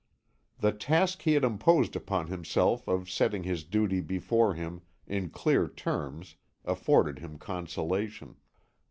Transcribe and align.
The 0.57 0.71
task 0.71 1.21
he 1.21 1.33
had 1.33 1.43
imposed 1.43 1.95
upon 1.95 2.25
himself 2.25 2.87
of 2.87 3.07
setting 3.07 3.43
his 3.43 3.63
duty 3.63 4.01
before 4.01 4.55
him 4.55 4.81
in 5.05 5.29
clear 5.29 5.67
terms 5.67 6.37
afforded 6.65 7.19
him 7.19 7.37
consolation. 7.37 8.37